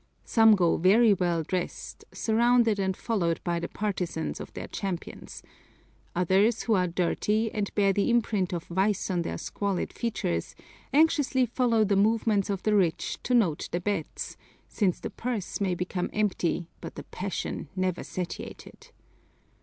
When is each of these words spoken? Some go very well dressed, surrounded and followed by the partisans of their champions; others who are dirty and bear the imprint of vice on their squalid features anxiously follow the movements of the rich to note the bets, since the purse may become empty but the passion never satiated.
Some 0.25 0.55
go 0.55 0.77
very 0.77 1.13
well 1.13 1.43
dressed, 1.43 2.05
surrounded 2.11 2.79
and 2.79 2.97
followed 2.97 3.39
by 3.43 3.59
the 3.59 3.67
partisans 3.67 4.39
of 4.39 4.51
their 4.53 4.65
champions; 4.67 5.43
others 6.15 6.63
who 6.63 6.73
are 6.73 6.87
dirty 6.87 7.51
and 7.51 7.69
bear 7.75 7.93
the 7.93 8.09
imprint 8.09 8.51
of 8.51 8.63
vice 8.63 9.11
on 9.11 9.21
their 9.21 9.37
squalid 9.37 9.93
features 9.93 10.55
anxiously 10.91 11.45
follow 11.45 11.83
the 11.85 11.95
movements 11.95 12.49
of 12.49 12.63
the 12.63 12.73
rich 12.73 13.21
to 13.21 13.35
note 13.35 13.69
the 13.71 13.79
bets, 13.79 14.37
since 14.67 14.99
the 14.99 15.11
purse 15.11 15.61
may 15.61 15.75
become 15.75 16.09
empty 16.13 16.67
but 16.81 16.95
the 16.95 17.03
passion 17.03 17.69
never 17.75 18.03
satiated. 18.03 18.89